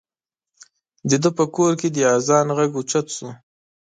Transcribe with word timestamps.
د 1.09 1.11
ده 1.23 1.29
په 1.37 1.45
کور 1.55 1.71
کې 1.79 1.87
د 1.91 1.97
اذان 2.15 2.47
غږ 2.57 2.71
اوچت 2.75 3.07
شو. 3.15 3.29